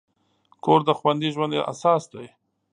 کور 0.63 0.79
د 0.87 0.89
خوندي 0.99 1.29
ژوند 1.35 1.53
اساس 1.71 2.03
دی. 2.13 2.27